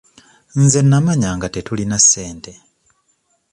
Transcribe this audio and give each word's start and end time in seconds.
Nze 0.61 0.79
nnamanya 0.83 1.29
nga 1.37 1.47
tetulina 1.55 1.97
ssente. 2.03 2.51